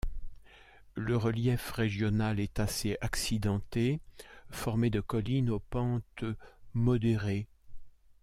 [0.95, 3.99] Le relief régional est assez accidenté,
[4.49, 6.23] formé de collines aux pentes
[6.73, 7.47] modérées.